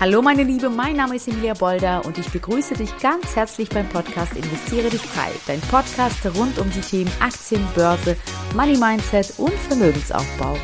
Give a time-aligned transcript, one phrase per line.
[0.00, 3.86] Hallo meine Liebe, mein Name ist Emilia Bolder und ich begrüße dich ganz herzlich beim
[3.86, 8.16] Podcast Investiere dich frei, dein Podcast rund um die Themen Aktien, Börse,
[8.56, 10.56] Money Mindset und Vermögensaufbau.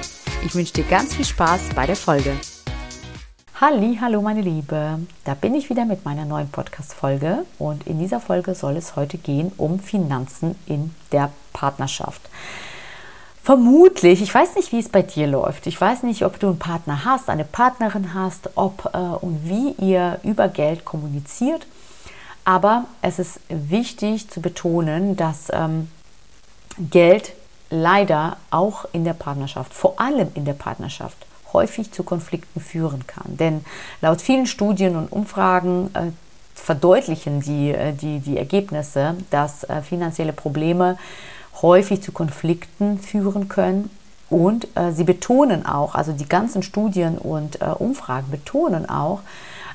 [0.42, 2.32] Ich wünsche dir ganz viel Spaß bei der Folge.
[3.60, 8.20] Halli, hallo meine Liebe, da bin ich wieder mit meiner neuen Podcast-Folge und in dieser
[8.20, 12.22] Folge soll es heute gehen um Finanzen in der Partnerschaft.
[13.46, 15.68] Vermutlich, ich weiß nicht, wie es bei dir läuft.
[15.68, 19.70] Ich weiß nicht, ob du einen Partner hast, eine Partnerin hast, ob äh, und wie
[19.78, 21.64] ihr über Geld kommuniziert.
[22.44, 25.88] Aber es ist wichtig zu betonen, dass ähm,
[26.90, 27.34] Geld
[27.70, 31.16] leider auch in der Partnerschaft, vor allem in der Partnerschaft,
[31.52, 33.36] häufig zu Konflikten führen kann.
[33.36, 33.64] Denn
[34.00, 36.10] laut vielen Studien und Umfragen äh,
[36.56, 40.98] verdeutlichen die, äh, die, die Ergebnisse, dass äh, finanzielle Probleme
[41.62, 43.90] häufig zu Konflikten führen können.
[44.28, 49.20] Und äh, sie betonen auch, also die ganzen Studien und äh, Umfragen betonen auch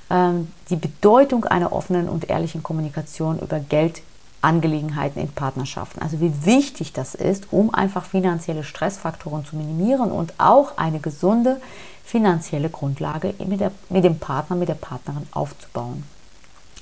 [0.09, 6.01] ähm, die Bedeutung einer offenen und ehrlichen Kommunikation über Geldangelegenheiten in Partnerschaften.
[6.01, 11.61] Also wie wichtig das ist, um einfach finanzielle Stressfaktoren zu minimieren und auch eine gesunde
[12.03, 16.03] finanzielle Grundlage mit, der, mit dem Partner, mit der Partnerin aufzubauen.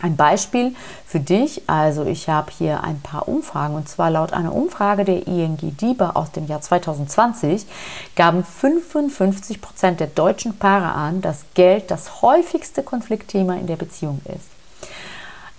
[0.01, 4.55] Ein Beispiel für dich, also ich habe hier ein paar Umfragen und zwar laut einer
[4.55, 7.65] Umfrage der ING DIBA aus dem Jahr 2020
[8.15, 14.21] gaben 55 Prozent der deutschen Paare an, dass Geld das häufigste Konfliktthema in der Beziehung
[14.25, 14.47] ist.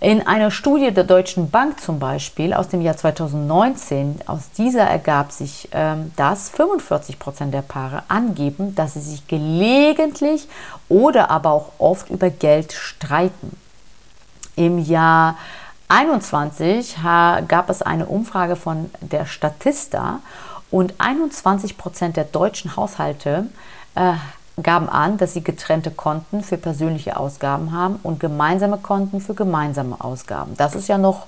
[0.02, 5.30] In einer Studie der Deutschen Bank zum Beispiel aus dem Jahr 2019, aus dieser ergab
[5.30, 10.48] sich, ähm, dass 45 Prozent der Paare angeben, dass sie sich gelegentlich
[10.88, 13.54] oder aber auch oft über Geld streiten.
[14.56, 15.37] Im Jahr
[15.89, 16.97] 21
[17.48, 20.20] gab es eine Umfrage von der Statista
[20.70, 23.47] und 21 Prozent der deutschen Haushalte
[23.97, 24.12] äh,
[24.62, 29.97] gaben an, dass sie getrennte Konten für persönliche Ausgaben haben und gemeinsame Konten für gemeinsame
[30.01, 30.56] Ausgaben.
[30.56, 31.27] Das ist ja noch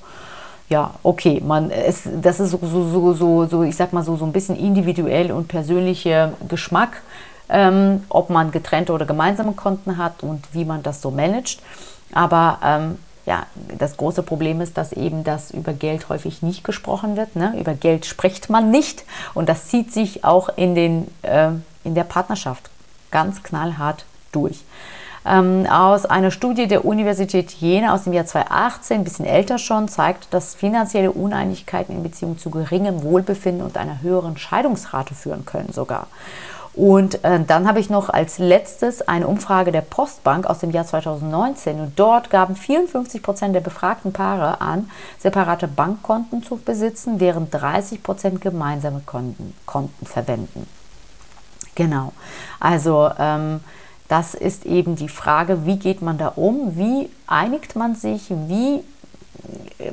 [0.69, 4.25] ja, okay, man, es, das ist so, so, so, so, ich sag mal so, so
[4.25, 7.03] ein bisschen individuell und persönlicher Geschmack,
[7.51, 11.61] ähm, ob man getrennte oder gemeinsame Konten hat und wie man das so managt.
[12.15, 13.47] Aber ähm, ja,
[13.79, 17.37] das große Problem ist, dass eben das über Geld häufig nicht gesprochen wird.
[17.37, 17.55] Ne?
[17.59, 21.51] Über Geld spricht man nicht und das zieht sich auch in, den, äh,
[21.85, 22.71] in der Partnerschaft
[23.11, 24.65] ganz knallhart durch.
[25.25, 29.87] Ähm, aus einer Studie der Universität Jena aus dem Jahr 2018, ein bisschen älter schon,
[29.87, 35.73] zeigt, dass finanzielle Uneinigkeiten in Beziehung zu geringem Wohlbefinden und einer höheren Scheidungsrate führen können
[35.73, 36.09] sogar.
[36.75, 40.87] Und äh, dann habe ich noch als letztes eine Umfrage der Postbank aus dem Jahr
[40.87, 41.81] 2019.
[41.81, 48.03] Und dort gaben 54 Prozent der befragten Paare an, separate Bankkonten zu besitzen, während 30
[48.03, 50.67] Prozent gemeinsame Konten, Konten verwenden.
[51.75, 52.13] Genau.
[52.59, 53.61] Also ähm,
[54.09, 56.77] das ist eben die Frage, wie geht man da um?
[56.77, 58.31] Wie einigt man sich?
[58.31, 58.83] Wie
[59.79, 59.93] äh,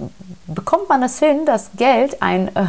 [0.54, 2.66] bekommt man es hin, dass Geld ein, äh,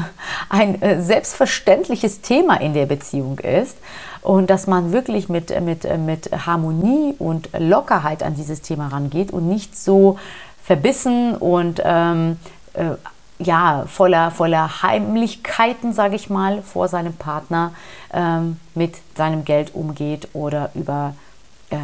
[0.48, 3.78] ein äh, selbstverständliches Thema in der Beziehung ist
[4.22, 9.48] und dass man wirklich mit, mit, mit Harmonie und Lockerheit an dieses Thema rangeht und
[9.48, 10.18] nicht so
[10.62, 12.38] verbissen und ähm,
[12.74, 12.92] äh,
[13.40, 17.72] ja, voller, voller Heimlichkeiten, sage ich mal, vor seinem Partner
[18.12, 21.14] ähm, mit seinem Geld umgeht oder über,
[21.70, 21.78] äh,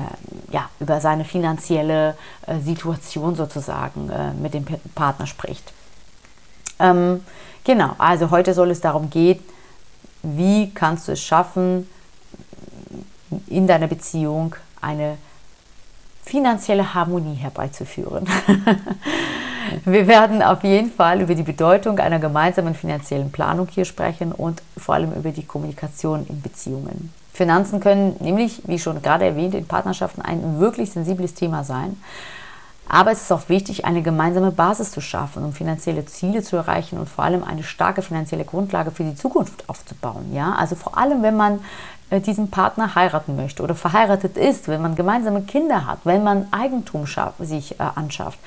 [0.53, 2.15] ja, über seine finanzielle
[2.47, 5.73] äh, Situation sozusagen äh, mit dem Partner spricht.
[6.79, 7.23] Ähm,
[7.65, 9.41] genau, also heute soll es darum gehen,
[10.23, 11.89] wie kannst du es schaffen,
[13.49, 15.19] in deiner Beziehung eine
[16.25, 18.27] finanzielle Harmonie herbeizuführen.
[19.85, 24.63] Wir werden auf jeden Fall über die Bedeutung einer gemeinsamen finanziellen Planung hier sprechen und
[24.77, 27.13] vor allem über die Kommunikation in Beziehungen.
[27.33, 32.01] Finanzen können nämlich, wie schon gerade erwähnt, in Partnerschaften ein wirklich sensibles Thema sein.
[32.89, 36.99] Aber es ist auch wichtig, eine gemeinsame Basis zu schaffen, um finanzielle Ziele zu erreichen
[36.99, 40.33] und vor allem eine starke finanzielle Grundlage für die Zukunft aufzubauen.
[40.33, 41.61] Ja, also vor allem, wenn man
[42.11, 46.47] äh, diesen Partner heiraten möchte oder verheiratet ist, wenn man gemeinsame Kinder hat, wenn man
[46.53, 47.07] Eigentum
[47.41, 48.39] sich äh, anschafft,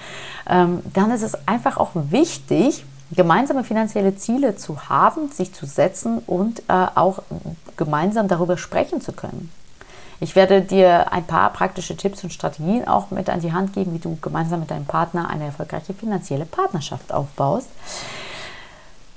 [0.47, 6.19] ähm, dann ist es einfach auch wichtig, gemeinsame finanzielle Ziele zu haben, sich zu setzen
[6.19, 7.23] und äh, auch
[7.75, 9.51] gemeinsam darüber sprechen zu können.
[10.19, 13.93] Ich werde dir ein paar praktische Tipps und Strategien auch mit an die Hand geben,
[13.93, 17.69] wie du gemeinsam mit deinem Partner eine erfolgreiche finanzielle Partnerschaft aufbaust.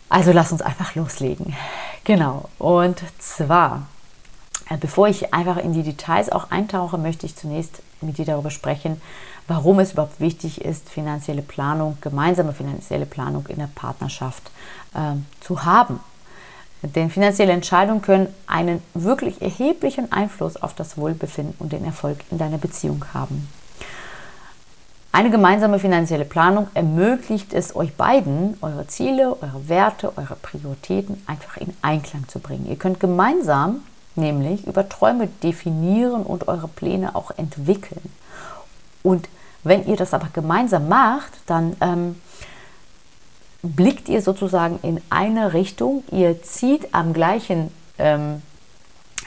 [0.08, 1.56] Also lass uns einfach loslegen.
[2.04, 2.48] Genau.
[2.58, 3.82] Und zwar
[4.72, 8.50] äh, bevor ich einfach in die Details auch eintauche, möchte ich zunächst mit dir darüber
[8.50, 9.00] sprechen,
[9.48, 14.50] warum es überhaupt wichtig ist, finanzielle Planung, gemeinsame finanzielle Planung in der Partnerschaft
[14.94, 16.00] äh, zu haben.
[16.82, 22.38] Denn finanzielle Entscheidungen können einen wirklich erheblichen Einfluss auf das Wohlbefinden und den Erfolg in
[22.38, 23.48] deiner Beziehung haben.
[25.14, 31.58] Eine gemeinsame finanzielle Planung ermöglicht es euch beiden, eure Ziele, eure Werte, eure Prioritäten einfach
[31.58, 32.66] in Einklang zu bringen.
[32.66, 33.82] Ihr könnt gemeinsam
[34.16, 38.12] nämlich über Träume definieren und eure Pläne auch entwickeln.
[39.02, 39.28] Und
[39.64, 42.16] wenn ihr das aber gemeinsam macht, dann ähm,
[43.62, 48.42] blickt ihr sozusagen in eine Richtung, ihr zieht am gleichen ähm,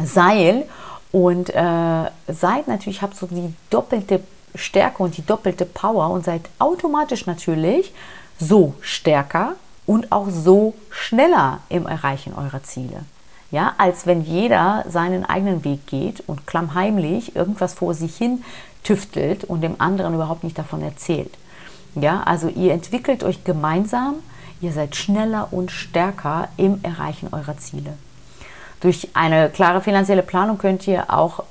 [0.03, 0.65] Seil
[1.11, 4.21] und äh, seid natürlich, habt so die doppelte
[4.53, 7.93] Stärke und die doppelte Power und seid automatisch natürlich
[8.37, 9.53] so stärker
[9.85, 13.05] und auch so schneller im Erreichen eurer Ziele.
[13.51, 18.43] Ja, als wenn jeder seinen eigenen Weg geht und klammheimlich irgendwas vor sich hin
[18.83, 21.31] tüftelt und dem anderen überhaupt nicht davon erzählt.
[21.95, 24.15] Ja, also ihr entwickelt euch gemeinsam,
[24.62, 27.97] ihr seid schneller und stärker im Erreichen eurer Ziele.
[28.81, 31.44] Durch eine klare finanzielle Planung könnt ihr auch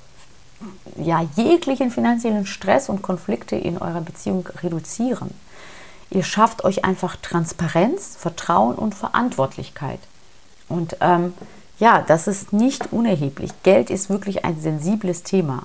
[0.97, 5.31] ja, jeglichen finanziellen Stress und Konflikte in eurer Beziehung reduzieren.
[6.11, 9.99] Ihr schafft euch einfach Transparenz, Vertrauen und Verantwortlichkeit.
[10.69, 11.35] Und ähm,
[11.79, 13.51] ja, das ist nicht unerheblich.
[13.63, 15.65] Geld ist wirklich ein sensibles Thema.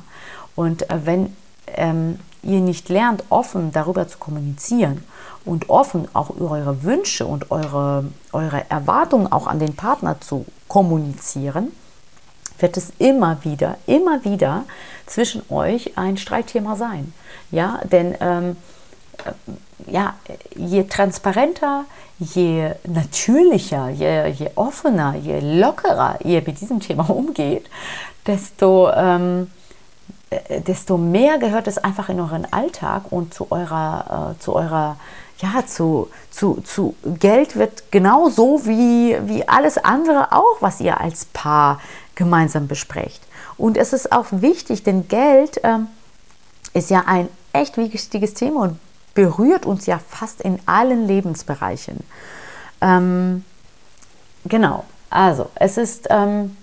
[0.56, 1.36] Und äh, wenn
[1.68, 5.04] ähm, ihr nicht lernt, offen darüber zu kommunizieren
[5.46, 11.72] und offen auch eure Wünsche und eure, eure Erwartungen auch an den Partner zu kommunizieren,
[12.60, 14.66] wird es immer wieder, immer wieder
[15.06, 17.14] zwischen euch ein Streitthema sein.
[17.52, 18.58] Ja, denn ähm,
[19.26, 20.16] äh, ja,
[20.56, 21.86] je transparenter,
[22.20, 27.66] je natürlicher, je, je offener, je lockerer ihr mit diesem Thema umgeht,
[28.28, 29.59] desto, ähm, äh,
[30.68, 34.98] desto mehr gehört es einfach in euren Alltag und zu eurer, äh, zu eurer
[35.40, 41.26] ja, zu, zu, zu Geld wird genauso wie, wie alles andere auch, was ihr als
[41.26, 41.80] Paar
[42.16, 43.22] gemeinsam besprecht.
[43.58, 45.88] Und es ist auch wichtig, denn Geld ähm,
[46.74, 48.80] ist ja ein echt wichtiges Thema und
[49.14, 52.00] berührt uns ja fast in allen Lebensbereichen.
[52.82, 53.44] Ähm,
[54.46, 56.56] genau, also es ist ähm,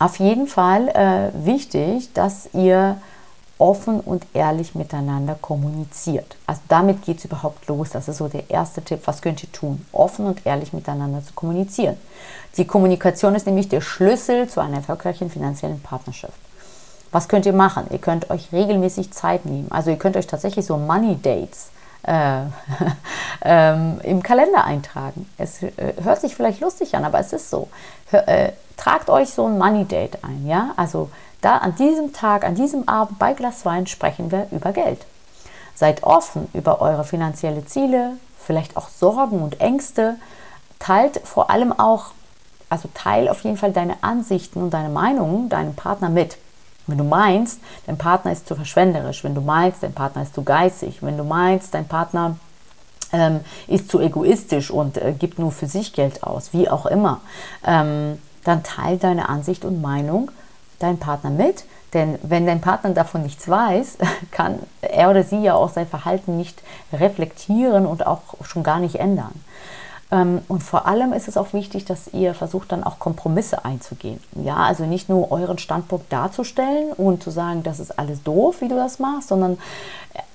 [0.00, 2.96] auf jeden Fall äh, wichtig, dass ihr
[3.58, 6.36] offen und ehrlich miteinander kommuniziert.
[6.46, 7.90] Also damit geht es überhaupt los.
[7.90, 9.02] Das ist so der erste Tipp.
[9.04, 9.86] Was könnt ihr tun?
[9.92, 11.96] Offen und ehrlich miteinander zu kommunizieren.
[12.56, 16.38] Die Kommunikation ist nämlich der Schlüssel zu einer erfolgreichen finanziellen Partnerschaft.
[17.12, 17.84] Was könnt ihr machen?
[17.90, 19.70] Ihr könnt euch regelmäßig Zeit nehmen.
[19.70, 21.68] Also ihr könnt euch tatsächlich so Money Dates
[22.04, 22.42] äh,
[23.42, 25.28] ähm, im Kalender eintragen.
[25.36, 25.70] Es äh,
[26.02, 27.68] hört sich vielleicht lustig an, aber es ist so.
[28.12, 30.70] Äh, tragt euch so ein Money Date ein, ja?
[30.76, 31.10] Also
[31.40, 35.06] da an diesem Tag, an diesem Abend bei Glas Wein sprechen wir über Geld.
[35.74, 40.16] Seid offen über eure finanzielle Ziele, vielleicht auch Sorgen und Ängste.
[40.78, 42.06] Teilt vor allem auch,
[42.68, 46.36] also teil auf jeden Fall deine Ansichten und deine Meinungen deinem Partner mit.
[46.86, 50.42] Wenn du meinst, dein Partner ist zu verschwenderisch, wenn du meinst, dein Partner ist zu
[50.42, 52.36] geizig, wenn du meinst, dein Partner
[53.12, 57.20] ähm, ist zu egoistisch und äh, gibt nur für sich Geld aus, wie auch immer,
[57.66, 60.30] ähm, dann teil deine Ansicht und Meinung
[60.78, 61.64] deinen Partner mit.
[61.92, 63.98] Denn wenn dein Partner davon nichts weiß,
[64.30, 66.62] kann er oder sie ja auch sein Verhalten nicht
[66.92, 69.32] reflektieren und auch schon gar nicht ändern.
[70.12, 74.20] Ähm, und vor allem ist es auch wichtig, dass ihr versucht dann auch Kompromisse einzugehen.
[74.34, 78.68] Ja, also nicht nur euren Standpunkt darzustellen und zu sagen, das ist alles doof, wie
[78.68, 79.58] du das machst, sondern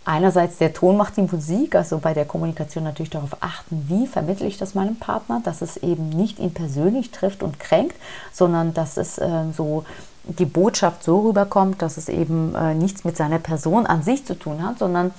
[0.06, 4.48] einerseits der Ton macht die Musik, also bei der Kommunikation natürlich darauf achten, wie vermittle
[4.48, 7.96] ich das meinem Partner, dass es eben nicht ihn persönlich trifft und kränkt,
[8.32, 9.84] sondern dass es äh, so
[10.24, 14.38] die Botschaft so rüberkommt, dass es eben äh, nichts mit seiner Person an sich zu
[14.38, 15.12] tun hat, sondern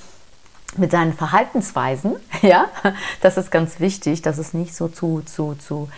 [0.77, 2.67] mit seinen Verhaltensweisen, ja,
[3.21, 5.89] das ist ganz wichtig, dass es nicht so zu, zu, zu,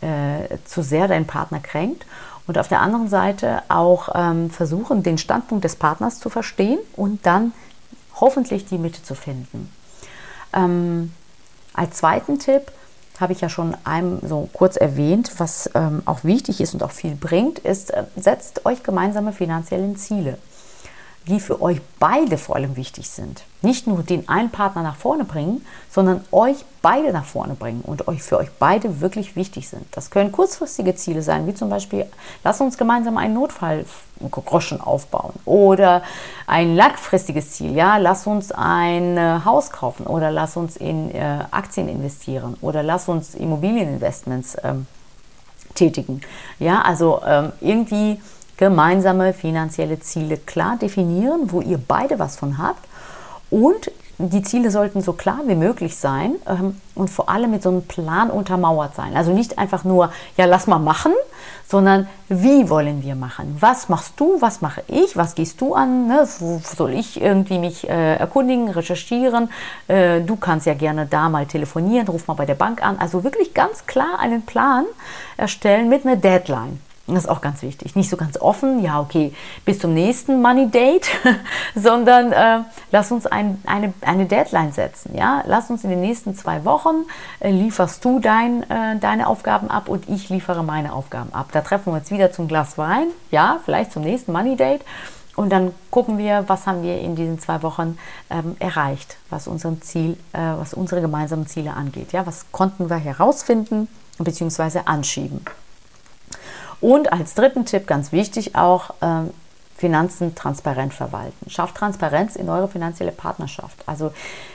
[0.00, 2.06] äh, zu sehr deinen Partner kränkt.
[2.46, 7.26] Und auf der anderen Seite auch ähm, versuchen, den Standpunkt des Partners zu verstehen und
[7.26, 7.52] dann
[8.20, 9.72] hoffentlich die Mitte zu finden.
[10.52, 11.12] Ähm,
[11.74, 12.72] als zweiten Tipp
[13.20, 16.92] habe ich ja schon einem so kurz erwähnt, was ähm, auch wichtig ist und auch
[16.92, 20.38] viel bringt, ist, äh, setzt euch gemeinsame finanzielle Ziele
[21.28, 23.42] die für euch beide vor allem wichtig sind.
[23.60, 28.08] Nicht nur den einen Partner nach vorne bringen, sondern euch beide nach vorne bringen und
[28.08, 29.84] euch für euch beide wirklich wichtig sind.
[29.92, 32.06] Das können kurzfristige Ziele sein, wie zum Beispiel,
[32.44, 36.02] lass uns gemeinsam einen Notfallgroschen aufbauen oder
[36.46, 41.44] ein langfristiges Ziel, ja, lass uns ein äh, Haus kaufen oder lass uns in äh,
[41.50, 44.86] Aktien investieren oder lass uns Immobilieninvestments ähm,
[45.74, 46.20] tätigen.
[46.58, 48.20] Ja, also ähm, irgendwie
[48.58, 52.84] gemeinsame finanzielle Ziele klar definieren, wo ihr beide was von habt
[53.50, 57.68] und die Ziele sollten so klar wie möglich sein ähm, und vor allem mit so
[57.68, 59.16] einem Plan untermauert sein.
[59.16, 61.12] Also nicht einfach nur, ja, lass mal machen,
[61.68, 63.56] sondern wie wollen wir machen?
[63.60, 64.40] Was machst du?
[64.40, 65.16] Was mache ich?
[65.16, 66.08] Was gehst du an?
[66.08, 66.26] Ne?
[66.40, 69.50] Wo soll ich irgendwie mich äh, erkundigen, recherchieren?
[69.86, 72.98] Äh, du kannst ja gerne da mal telefonieren, ruf mal bei der Bank an.
[72.98, 74.84] Also wirklich ganz klar einen Plan
[75.36, 76.80] erstellen mit einer Deadline.
[77.08, 77.96] Das ist auch ganz wichtig.
[77.96, 79.32] Nicht so ganz offen, ja, okay,
[79.64, 81.08] bis zum nächsten Money Date,
[81.74, 82.60] sondern äh,
[82.92, 85.16] lass uns ein, eine, eine Deadline setzen.
[85.16, 85.42] Ja?
[85.46, 87.06] Lass uns in den nächsten zwei Wochen
[87.40, 91.48] äh, lieferst du dein, äh, deine Aufgaben ab und ich liefere meine Aufgaben ab.
[91.52, 94.82] Da treffen wir uns wieder zum Glas Wein, ja, vielleicht zum nächsten Money Date.
[95.34, 97.96] Und dann gucken wir, was haben wir in diesen zwei Wochen
[98.28, 102.12] ähm, erreicht, was, unseren Ziel, äh, was unsere gemeinsamen Ziele angeht.
[102.12, 102.26] Ja?
[102.26, 103.88] Was konnten wir herausfinden
[104.18, 104.80] bzw.
[104.84, 105.44] anschieben.
[106.80, 109.30] Und als dritten Tipp, ganz wichtig auch, ähm,
[109.78, 111.48] Finanzen transparent verwalten.
[111.48, 113.78] Schafft Transparenz in eure finanzielle Partnerschaft.
[113.86, 114.10] Also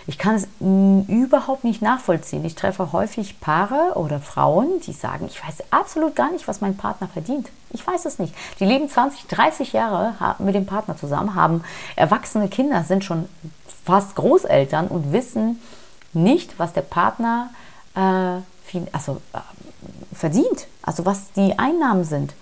[0.05, 2.43] ich kann es überhaupt nicht nachvollziehen.
[2.43, 6.75] Ich treffe häufig Paare oder Frauen, die sagen, ich weiß absolut gar nicht, was mein
[6.75, 7.47] Partner verdient.
[7.69, 8.35] Ich weiß es nicht.
[8.59, 11.63] Die leben 20, 30 Jahre mit dem Partner zusammen, haben
[11.95, 13.29] erwachsene Kinder, sind schon
[13.85, 15.61] fast Großeltern und wissen
[16.11, 17.49] nicht, was der Partner
[17.95, 18.41] äh,
[18.91, 19.37] also, äh,
[20.23, 22.33] verdient, also was die Einnahmen sind.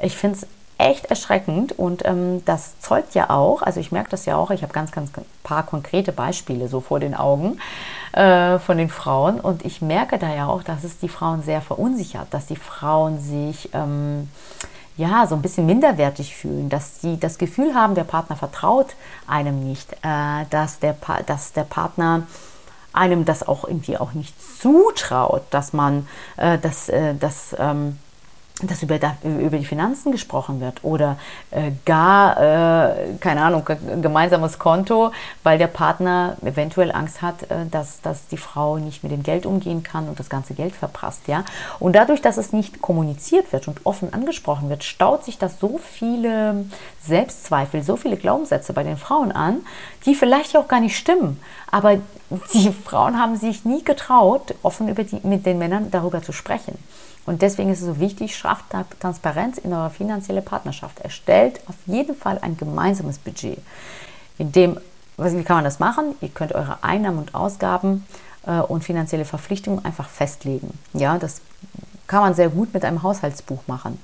[0.00, 0.46] Ich finde es
[0.78, 4.62] echt erschreckend und ähm, das zeugt ja auch, also ich merke das ja auch, ich
[4.62, 5.10] habe ganz, ganz
[5.42, 7.58] paar konkrete Beispiele so vor den Augen
[8.12, 11.60] äh, von den Frauen und ich merke da ja auch, dass es die Frauen sehr
[11.60, 14.28] verunsichert, dass die Frauen sich ähm,
[14.96, 18.94] ja so ein bisschen minderwertig fühlen, dass sie das Gefühl haben, der Partner vertraut
[19.26, 22.28] einem nicht, äh, dass, der pa dass der Partner
[22.94, 27.98] einem das auch irgendwie auch nicht zutraut, dass man, äh, dass, äh, dass ähm,
[28.62, 31.18] dass über, über die Finanzen gesprochen wird oder
[31.50, 33.64] äh, gar, äh, keine Ahnung,
[34.00, 35.10] gemeinsames Konto,
[35.42, 39.44] weil der Partner eventuell Angst hat, äh, dass, dass die Frau nicht mit dem Geld
[39.44, 41.26] umgehen kann und das ganze Geld verprasst.
[41.26, 41.44] Ja?
[41.80, 45.80] Und dadurch, dass es nicht kommuniziert wird und offen angesprochen wird, staut sich das so
[45.82, 46.66] viele
[47.02, 49.66] Selbstzweifel, so viele Glaubenssätze bei den Frauen an,
[50.06, 51.40] die vielleicht auch gar nicht stimmen.
[51.72, 51.96] Aber
[52.52, 56.78] die Frauen haben sich nie getraut, offen über die, mit den Männern darüber zu sprechen.
[57.26, 58.66] Und deswegen ist es so wichtig, schafft
[59.00, 61.00] Transparenz in eurer finanziellen Partnerschaft.
[61.00, 63.58] Erstellt auf jeden Fall ein gemeinsames Budget.
[64.38, 64.78] In dem,
[65.16, 66.14] wie kann man das machen?
[66.20, 68.04] Ihr könnt eure Einnahmen und Ausgaben
[68.46, 70.78] äh, und finanzielle Verpflichtungen einfach festlegen.
[70.92, 71.40] Ja, das
[72.06, 73.98] kann man sehr gut mit einem Haushaltsbuch machen.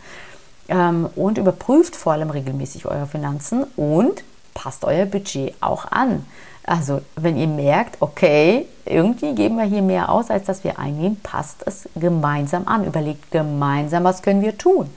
[0.69, 4.25] Ähm, und überprüft vor allem regelmäßig eure Finanzen und
[4.55, 6.25] passt euer Budget auch an.
[6.71, 11.19] Also wenn ihr merkt, okay, irgendwie geben wir hier mehr aus, als dass wir einnehmen,
[11.21, 12.85] passt es gemeinsam an.
[12.85, 14.89] Überlegt gemeinsam, was können wir tun.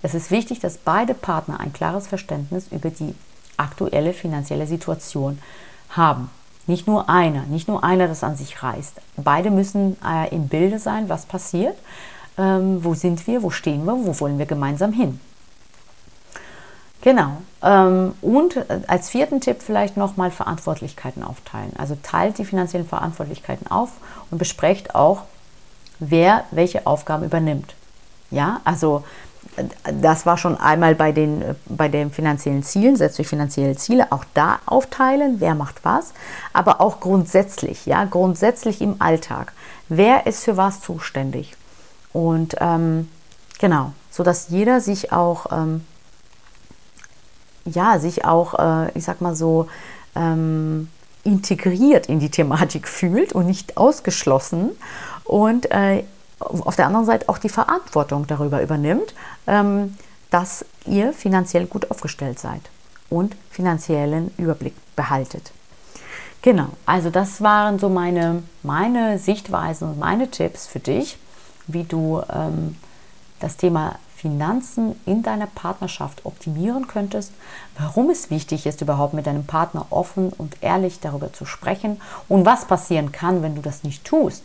[0.00, 3.14] Es ist wichtig, dass beide Partner ein klares Verständnis über die
[3.58, 5.38] aktuelle finanzielle Situation
[5.90, 6.30] haben.
[6.66, 8.94] Nicht nur einer, nicht nur einer, das an sich reißt.
[9.18, 11.76] Beide müssen äh, im Bilde sein, was passiert,
[12.38, 15.20] ähm, wo sind wir, wo stehen wir, wo wollen wir gemeinsam hin.
[17.02, 17.38] Genau.
[17.62, 21.72] Ähm, und äh, als vierten Tipp vielleicht nochmal Verantwortlichkeiten aufteilen.
[21.78, 23.90] Also teilt die finanziellen Verantwortlichkeiten auf
[24.30, 25.22] und besprecht auch,
[26.00, 27.74] wer welche Aufgaben übernimmt.
[28.30, 29.04] Ja, also
[29.56, 29.64] äh,
[30.00, 34.10] das war schon einmal bei den, äh, bei den finanziellen Zielen, setzt euch finanzielle Ziele,
[34.10, 36.12] auch da aufteilen, wer macht was,
[36.52, 39.52] aber auch grundsätzlich, ja, grundsätzlich im Alltag.
[39.88, 41.56] Wer ist für was zuständig?
[42.12, 43.08] Und ähm,
[43.60, 45.84] genau, sodass jeder sich auch ähm,
[47.68, 49.68] ja, sich auch, äh, ich sag mal so,
[50.14, 50.88] ähm,
[51.24, 54.70] integriert in die Thematik fühlt und nicht ausgeschlossen
[55.24, 56.04] und äh,
[56.40, 59.14] auf der anderen Seite auch die Verantwortung darüber übernimmt,
[59.46, 59.96] ähm,
[60.30, 62.60] dass ihr finanziell gut aufgestellt seid
[63.10, 65.52] und finanziellen Überblick behaltet.
[66.42, 71.18] Genau, also das waren so meine, meine Sichtweisen und meine Tipps für dich,
[71.66, 72.76] wie du ähm,
[73.40, 77.30] das Thema Finanzen in deiner Partnerschaft optimieren könntest,
[77.78, 82.44] warum es wichtig ist, überhaupt mit deinem Partner offen und ehrlich darüber zu sprechen und
[82.44, 84.42] was passieren kann, wenn du das nicht tust.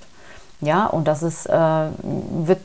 [0.62, 2.62] Ja, und das ist, äh, wird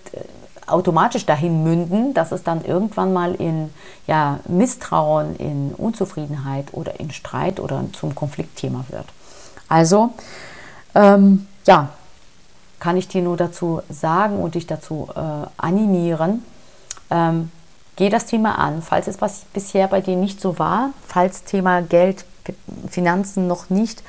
[0.66, 3.70] automatisch dahin münden, dass es dann irgendwann mal in
[4.06, 9.06] ja, Misstrauen, in Unzufriedenheit oder in Streit oder zum Konfliktthema wird.
[9.66, 10.10] Also,
[10.94, 11.88] ähm, ja,
[12.80, 16.44] kann ich dir nur dazu sagen und dich dazu äh, animieren,
[17.10, 17.50] ähm,
[17.96, 21.82] geh das Thema an, falls es was bisher bei dir nicht so war, falls Thema
[21.82, 22.24] Geld,
[22.88, 24.02] Finanzen noch nicht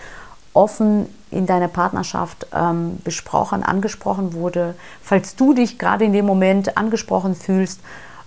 [0.54, 6.78] offen in deiner Partnerschaft ähm, besprochen, angesprochen wurde, falls du dich gerade in dem Moment
[6.78, 7.80] angesprochen fühlst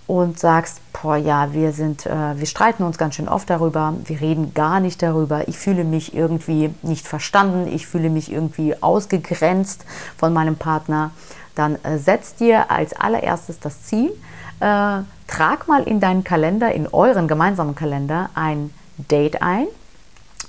[0.07, 4.21] und sagst, boah, ja, wir sind, äh, wir streiten uns ganz schön oft darüber, wir
[4.21, 9.85] reden gar nicht darüber, ich fühle mich irgendwie nicht verstanden, ich fühle mich irgendwie ausgegrenzt
[10.17, 11.11] von meinem Partner,
[11.55, 14.11] dann äh, setz dir als allererstes das Ziel,
[14.59, 19.67] äh, trag mal in deinen Kalender, in euren gemeinsamen Kalender ein Date ein,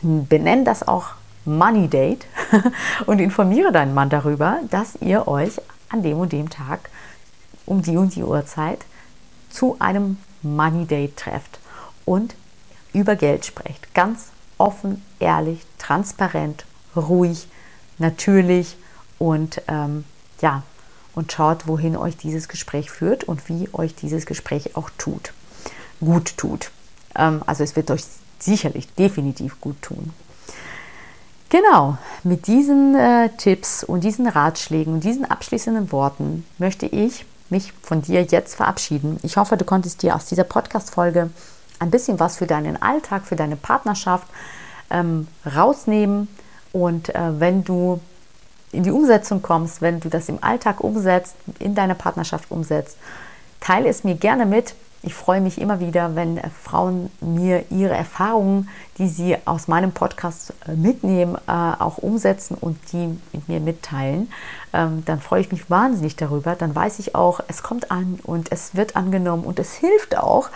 [0.02, 1.11] benenn das auch
[1.44, 2.26] Money Date
[3.06, 6.90] und informiere deinen Mann darüber, dass ihr euch an dem und dem Tag
[7.66, 8.84] um die und die Uhrzeit
[9.50, 11.58] zu einem Money Date trefft
[12.04, 12.34] und
[12.92, 13.94] über Geld sprecht.
[13.94, 16.64] Ganz offen, ehrlich, transparent,
[16.96, 17.49] ruhig,
[17.99, 18.76] natürlich
[19.18, 20.04] und ähm,
[20.40, 20.62] ja,
[21.14, 25.33] und schaut, wohin euch dieses Gespräch führt und wie euch dieses Gespräch auch tut,
[26.00, 26.71] gut tut.
[27.14, 28.04] Ähm, also es wird euch
[28.38, 30.12] sicherlich definitiv gut tun.
[31.50, 37.73] Genau, mit diesen äh, Tipps und diesen Ratschlägen und diesen abschließenden Worten möchte ich mich
[37.83, 39.18] von dir jetzt verabschieden.
[39.23, 41.30] Ich hoffe, du konntest dir aus dieser Podcast-Folge
[41.78, 44.26] ein bisschen was für deinen Alltag, für deine Partnerschaft
[44.90, 46.28] ähm, rausnehmen.
[46.73, 48.00] Und äh, wenn du
[48.75, 52.97] in die Umsetzung kommst, wenn du das im Alltag umsetzt, in deiner Partnerschaft umsetzt,
[53.61, 54.75] teile es mir gerne mit.
[55.07, 59.93] Ich freue mich immer wieder, wenn äh, Frauen mir ihre Erfahrungen, die sie aus meinem
[59.93, 64.33] Podcast äh, mitnehmen, äh, auch umsetzen und die mit mir mitteilen.
[64.73, 66.54] Ähm, dann freue ich mich wahnsinnig darüber.
[66.54, 70.49] Dann weiß ich auch, es kommt an und es wird angenommen und es hilft auch.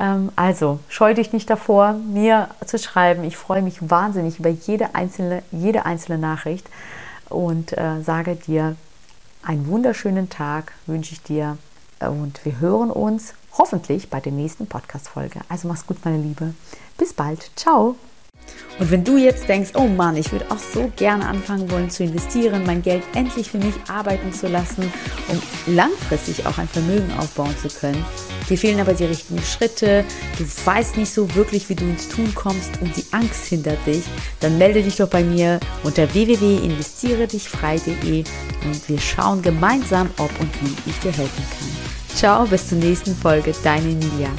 [0.00, 3.24] Ähm, also scheu dich nicht davor, mir zu schreiben.
[3.24, 6.66] Ich freue mich wahnsinnig über jede einzelne, jede einzelne Nachricht
[7.32, 7.74] und
[8.04, 8.76] sage dir
[9.42, 11.58] einen wunderschönen Tag, wünsche ich dir.
[12.00, 15.40] Und wir hören uns hoffentlich bei der nächsten Podcast-Folge.
[15.48, 16.54] Also mach's gut, meine Liebe.
[16.98, 17.50] Bis bald.
[17.56, 17.96] Ciao.
[18.78, 22.02] Und wenn du jetzt denkst, oh Mann, ich würde auch so gerne anfangen wollen zu
[22.02, 24.92] investieren, mein Geld endlich für mich arbeiten zu lassen,
[25.28, 25.40] um
[25.74, 28.04] langfristig auch ein Vermögen aufbauen zu können,
[28.48, 30.04] dir fehlen aber die richtigen Schritte,
[30.38, 34.04] du weißt nicht so wirklich, wie du ins Tun kommst und die Angst hindert dich,
[34.40, 38.24] dann melde dich doch bei mir unter www.investieredichfrei.de
[38.64, 41.68] und wir schauen gemeinsam, ob und wie ich dir helfen kann.
[42.14, 44.30] Ciao, bis zur nächsten Folge, deine Emilia.